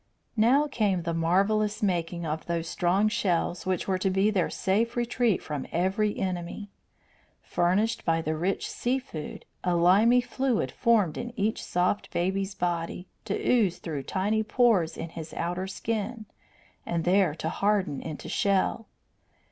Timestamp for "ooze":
13.47-13.77